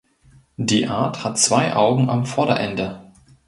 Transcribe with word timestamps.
Die 0.57 0.87
Art 0.87 1.23
hat 1.23 1.37
zwei 1.37 1.75
Augen 1.75 2.09
am 2.09 2.25
Vorderende. 2.25 3.11